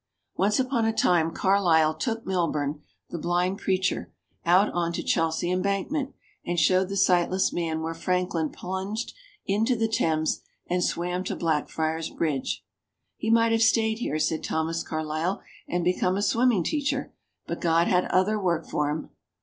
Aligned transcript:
Once 0.35 0.59
upon 0.59 0.83
a 0.83 0.91
time 0.91 1.29
Carlyle 1.29 1.93
took 1.93 2.25
Milburn, 2.25 2.81
the 3.11 3.19
blind 3.19 3.59
preacher, 3.59 4.11
out 4.47 4.67
on 4.73 4.91
to 4.93 5.03
Chelsea 5.03 5.51
embankment 5.51 6.15
and 6.43 6.59
showed 6.59 6.89
the 6.89 6.97
sightless 6.97 7.53
man 7.53 7.83
where 7.83 7.93
Franklin 7.93 8.49
plunged 8.49 9.13
into 9.45 9.75
the 9.75 9.87
Thames 9.87 10.41
and 10.65 10.83
swam 10.83 11.23
to 11.25 11.35
Blackfriars 11.35 12.09
Bridge. 12.09 12.65
"He 13.15 13.29
might 13.29 13.51
have 13.51 13.61
stayed 13.61 13.99
here," 13.99 14.17
said 14.17 14.43
Thomas 14.43 14.81
Carlyle, 14.81 15.43
"and 15.69 15.83
become 15.83 16.17
a 16.17 16.23
swimming 16.23 16.63
teacher, 16.63 17.13
but 17.45 17.61
God 17.61 17.85
had 17.87 18.05
other 18.05 18.39
work 18.39 18.65
for 18.67 18.89
him!" 18.89 19.11